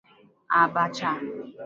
Abacha 0.61 1.11